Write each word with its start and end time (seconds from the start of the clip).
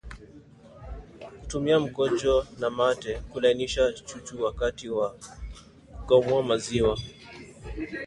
Kutumia 1.41 1.79
mkojo 1.79 2.47
na 2.59 2.69
mate 2.69 3.19
kulainisha 3.29 3.93
chuchu 3.93 4.43
wakati 4.43 4.89
wa 4.89 5.15
kukamua 6.01 6.43
maziwa 6.43 6.97